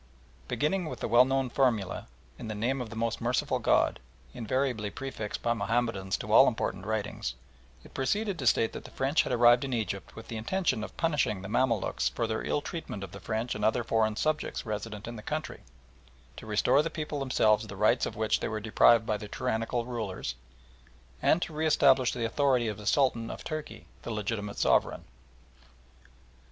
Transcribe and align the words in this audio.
Beginning 0.47 0.89
with 0.89 0.99
the 1.01 1.07
well 1.07 1.25
known 1.25 1.51
formula, 1.51 2.07
"In 2.39 2.47
the 2.47 2.55
name 2.55 2.81
of 2.81 2.89
the 2.89 2.95
most 2.95 3.21
merciful 3.21 3.59
God," 3.59 3.99
invariably 4.33 4.89
prefixed 4.89 5.43
by 5.43 5.53
Mahomedans 5.53 6.17
to 6.17 6.33
all 6.33 6.47
important 6.47 6.87
writings, 6.87 7.35
it 7.83 7.93
proceeded 7.93 8.39
to 8.39 8.47
state 8.47 8.73
that 8.73 8.83
the 8.83 8.89
French 8.89 9.21
had 9.21 9.31
arrived 9.31 9.63
in 9.63 9.73
Egypt 9.73 10.15
with 10.15 10.27
the 10.27 10.37
intention 10.37 10.83
of 10.83 10.97
punishing 10.97 11.43
the 11.43 11.47
Mamaluks 11.47 12.09
for 12.09 12.25
their 12.25 12.43
ill 12.43 12.61
treatment 12.61 13.03
of 13.03 13.11
the 13.11 13.19
French 13.19 13.53
and 13.53 13.63
other 13.63 13.83
foreign 13.83 14.15
subjects 14.15 14.65
resident 14.65 15.07
in 15.07 15.17
the 15.17 15.21
country; 15.21 15.59
to 16.35 16.47
restore 16.47 16.77
to 16.77 16.83
the 16.85 16.89
people 16.89 17.19
themselves 17.19 17.67
the 17.67 17.75
rights 17.75 18.07
of 18.07 18.15
which 18.15 18.39
they 18.39 18.47
were 18.47 18.59
deprived 18.59 19.05
by 19.05 19.17
their 19.17 19.29
tyrannical 19.29 19.85
rulers, 19.85 20.33
and 21.21 21.43
to 21.43 21.53
re 21.53 21.67
establish 21.67 22.11
the 22.11 22.25
authority 22.25 22.67
of 22.67 22.77
the 22.79 22.87
Sultan 22.87 23.29
of 23.29 23.43
Turkey, 23.43 23.85
the 24.01 24.09
legitimate 24.09 24.57
sovereign. 24.57 25.03